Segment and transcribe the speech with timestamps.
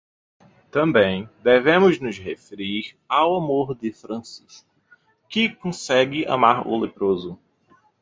[0.71, 4.67] Também devemos nos referir ao amor de Francisco,
[5.29, 7.37] que consegue amar o leproso.